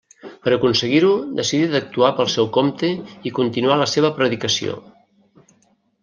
Per 0.45 0.51
aconseguir-ho, 0.53 1.09
decidí 1.39 1.67
d'actuar 1.73 2.09
pel 2.19 2.31
seu 2.35 2.49
compte 2.57 2.89
i 3.31 3.33
continuà 3.41 3.77
la 3.81 3.89
seva 3.91 4.11
predicació. 4.21 4.79